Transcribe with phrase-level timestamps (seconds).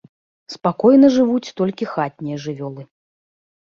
[0.53, 2.83] Спакойна жывуць толькі хатнія жывёлы.